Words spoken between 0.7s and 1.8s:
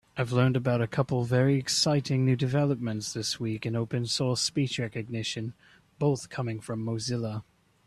a couple very